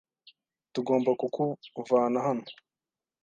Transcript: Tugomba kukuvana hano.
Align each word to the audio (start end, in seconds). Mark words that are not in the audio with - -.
Tugomba 0.73 1.11
kukuvana 1.19 2.19
hano. 2.27 2.49